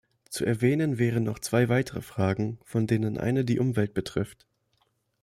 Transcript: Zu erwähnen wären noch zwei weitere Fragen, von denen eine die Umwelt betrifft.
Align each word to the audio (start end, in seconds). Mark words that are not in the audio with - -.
Zu 0.31 0.45
erwähnen 0.45 0.97
wären 0.97 1.21
noch 1.21 1.37
zwei 1.37 1.69
weitere 1.69 2.01
Fragen, 2.01 2.57
von 2.65 2.87
denen 2.87 3.19
eine 3.19 3.45
die 3.45 3.59
Umwelt 3.59 3.93
betrifft. 3.93 4.47